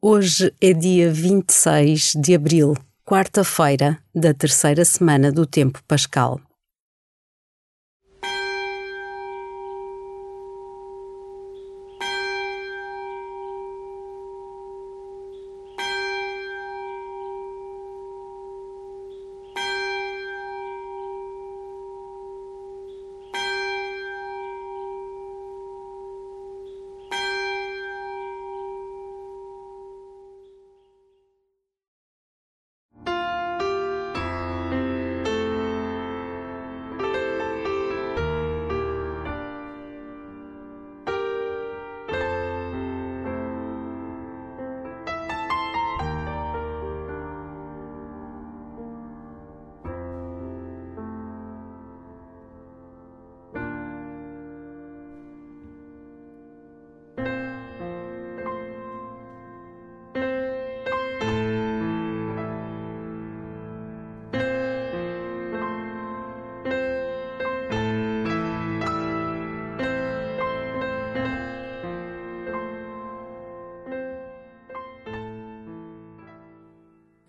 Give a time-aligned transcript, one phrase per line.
[0.00, 2.72] Hoje é dia 26 de abril,
[3.04, 6.40] quarta-feira da terceira semana do tempo pascal.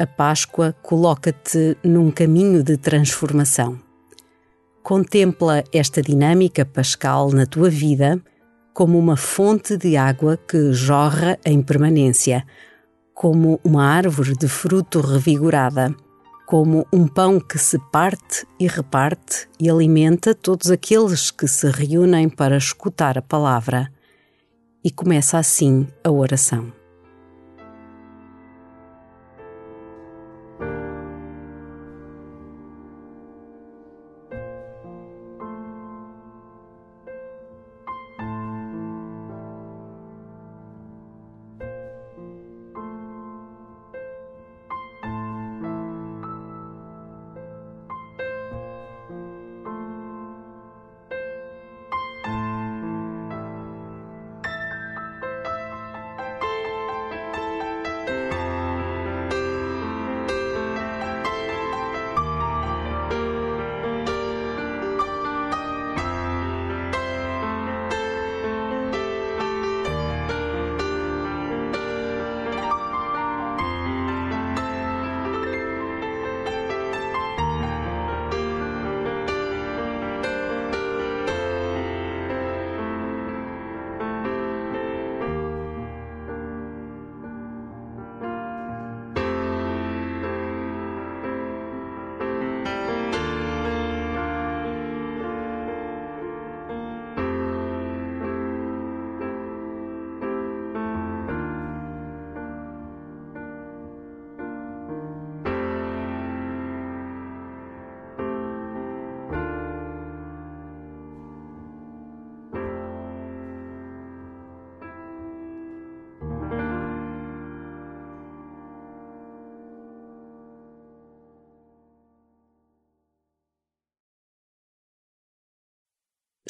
[0.00, 3.80] A Páscoa coloca-te num caminho de transformação.
[4.80, 8.22] Contempla esta dinâmica pascal na tua vida
[8.72, 12.46] como uma fonte de água que jorra em permanência,
[13.12, 15.92] como uma árvore de fruto revigorada,
[16.46, 22.28] como um pão que se parte e reparte e alimenta todos aqueles que se reúnem
[22.28, 23.92] para escutar a palavra.
[24.84, 26.77] E começa assim a oração.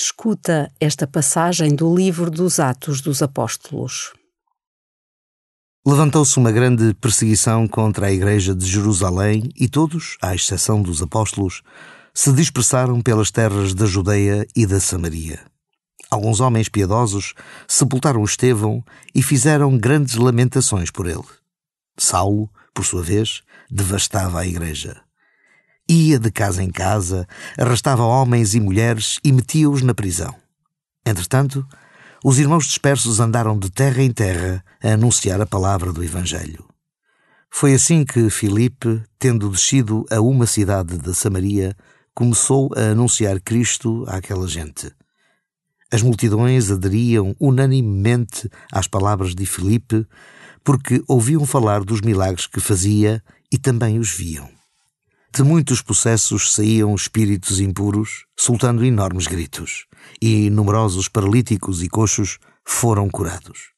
[0.00, 4.12] Escuta esta passagem do livro dos Atos dos Apóstolos.
[5.84, 11.62] Levantou-se uma grande perseguição contra a Igreja de Jerusalém e todos, à exceção dos apóstolos,
[12.14, 15.40] se dispersaram pelas terras da Judeia e da Samaria.
[16.08, 17.34] Alguns homens piedosos
[17.66, 21.26] sepultaram Estevão e fizeram grandes lamentações por ele.
[21.98, 25.07] Saulo, por sua vez, devastava a Igreja
[25.88, 27.26] Ia de casa em casa,
[27.56, 30.34] arrastava homens e mulheres e metia-os na prisão.
[31.04, 31.66] Entretanto,
[32.22, 36.68] os irmãos dispersos andaram de terra em terra a anunciar a palavra do Evangelho.
[37.50, 41.74] Foi assim que Filipe, tendo descido a uma cidade da Samaria,
[42.14, 44.92] começou a anunciar Cristo àquela gente.
[45.90, 50.06] As multidões aderiam unanimemente às palavras de Filipe,
[50.62, 54.57] porque ouviam falar dos milagres que fazia e também os viam.
[55.30, 59.86] De muitos processos saíam espíritos impuros, soltando enormes gritos,
[60.20, 63.72] e numerosos paralíticos e coxos foram curados.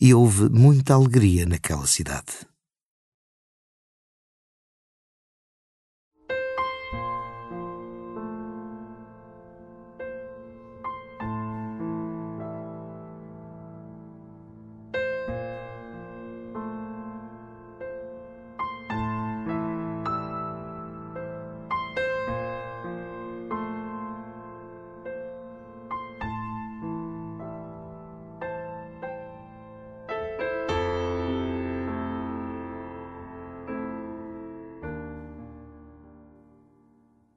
[0.00, 2.46] E houve muita alegria naquela cidade.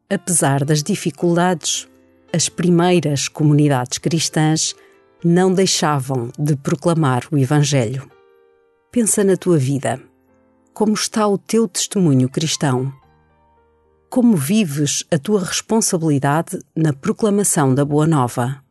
[0.09, 1.85] Apesar das dificuldades,
[2.31, 4.73] as primeiras comunidades cristãs
[5.21, 8.09] não deixavam de proclamar o Evangelho.
[8.89, 10.01] Pensa na tua vida.
[10.73, 12.93] Como está o teu testemunho cristão?
[14.09, 18.63] Como vives a tua responsabilidade na proclamação da Boa Nova?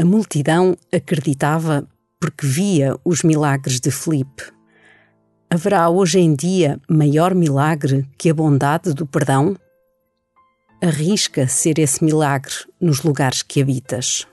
[0.00, 1.86] A multidão acreditava
[2.18, 4.44] porque via os milagres de Filipe.
[5.50, 9.54] Haverá hoje em dia maior milagre que a bondade do perdão?
[10.82, 14.26] Arrisca ser esse milagre nos lugares que habitas.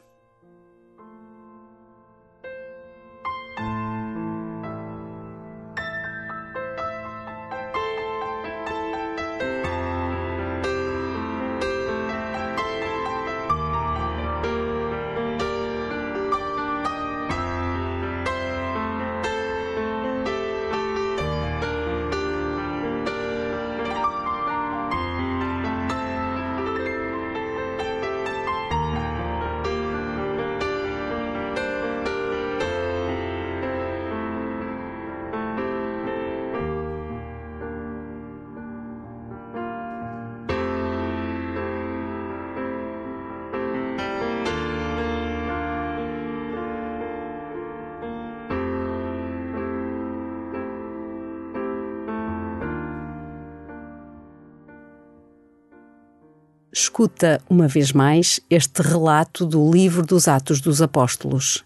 [56.80, 61.66] Escuta uma vez mais este relato do livro dos Atos dos Apóstolos.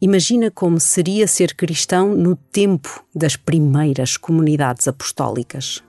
[0.00, 5.82] Imagina como seria ser cristão no tempo das primeiras comunidades apostólicas.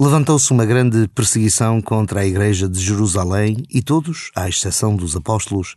[0.00, 5.76] Levantou-se uma grande perseguição contra a Igreja de Jerusalém e todos, à exceção dos apóstolos,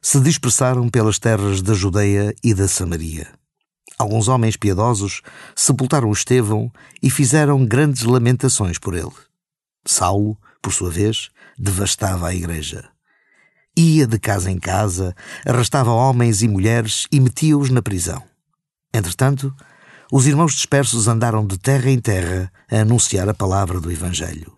[0.00, 3.45] se dispersaram pelas terras da Judeia e da Samaria.
[3.98, 5.22] Alguns homens piedosos
[5.54, 6.70] sepultaram Estevão
[7.02, 9.12] e fizeram grandes lamentações por ele.
[9.86, 12.88] Saulo, por sua vez, devastava a igreja.
[13.76, 15.14] Ia de casa em casa,
[15.46, 18.22] arrastava homens e mulheres e metia-os na prisão.
[18.92, 19.54] Entretanto,
[20.12, 24.56] os irmãos dispersos andaram de terra em terra a anunciar a palavra do Evangelho.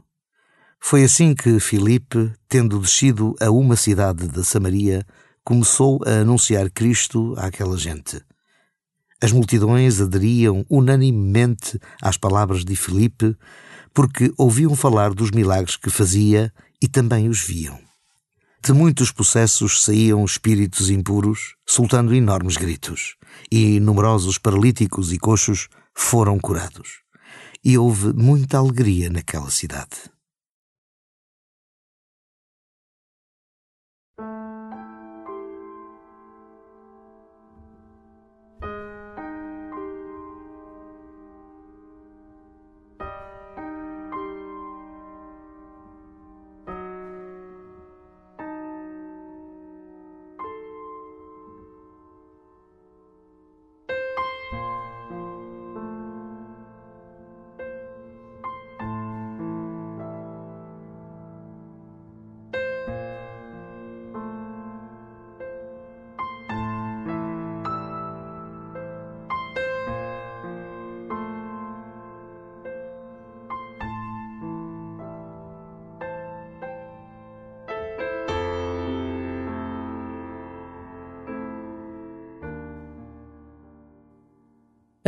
[0.81, 5.05] Foi assim que Filipe, tendo descido a uma cidade da Samaria,
[5.45, 8.21] começou a anunciar Cristo àquela gente.
[9.21, 13.37] As multidões aderiam unanimemente às palavras de Filipe,
[13.93, 17.79] porque ouviam falar dos milagres que fazia e também os viam.
[18.65, 23.17] De muitos processos saíam espíritos impuros, soltando enormes gritos,
[23.51, 27.01] e numerosos paralíticos e coxos foram curados.
[27.65, 29.97] E houve muita alegria naquela cidade.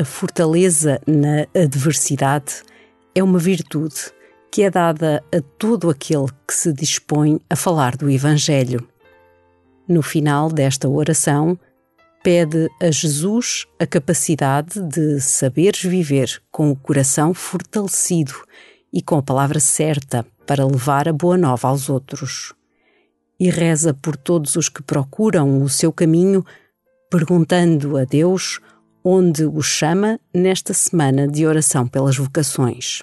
[0.00, 2.62] A fortaleza na adversidade
[3.14, 4.10] é uma virtude
[4.50, 8.88] que é dada a todo aquele que se dispõe a falar do Evangelho.
[9.86, 11.58] No final desta oração,
[12.22, 18.32] pede a Jesus a capacidade de saberes viver com o coração fortalecido
[18.90, 22.54] e com a palavra certa para levar a boa nova aos outros.
[23.38, 26.42] E reza por todos os que procuram o seu caminho,
[27.10, 28.60] perguntando a Deus
[29.04, 33.02] onde o chama nesta semana de oração pelas vocações.